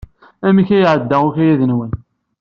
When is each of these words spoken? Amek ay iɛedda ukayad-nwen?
Amek 0.47 0.69
ay 0.77 0.83
iɛedda 0.83 1.17
ukayad-nwen? 1.27 1.91